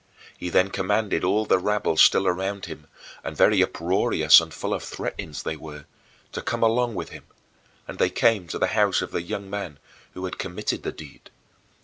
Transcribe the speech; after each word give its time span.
He 0.35 0.49
then 0.49 0.71
commanded 0.71 1.23
all 1.23 1.45
the 1.45 1.59
rabble 1.59 1.95
still 1.95 2.25
around 2.27 2.65
and 3.23 3.37
very 3.37 3.61
uproarious 3.61 4.39
and 4.41 4.51
full 4.51 4.73
of 4.73 4.81
threatenings 4.81 5.43
they 5.43 5.55
were 5.55 5.85
to 6.31 6.41
come 6.41 6.63
along 6.63 6.95
with 6.95 7.09
him, 7.09 7.25
and 7.87 7.99
they 7.99 8.09
came 8.09 8.47
to 8.47 8.57
the 8.57 8.65
house 8.73 9.03
of 9.03 9.11
the 9.11 9.21
young 9.21 9.47
man 9.47 9.77
who 10.15 10.25
had 10.25 10.39
committed 10.39 10.81
the 10.81 10.91
deed. 10.91 11.29